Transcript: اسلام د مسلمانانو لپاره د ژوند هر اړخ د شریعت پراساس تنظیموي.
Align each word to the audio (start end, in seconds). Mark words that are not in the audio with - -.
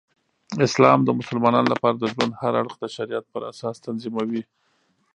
اسلام 0.67 0.99
د 1.03 1.09
مسلمانانو 1.19 1.71
لپاره 1.73 1.95
د 1.97 2.03
ژوند 2.13 2.33
هر 2.41 2.53
اړخ 2.61 2.73
د 2.79 2.85
شریعت 2.95 3.25
پراساس 3.33 3.75
تنظیموي. 3.85 4.43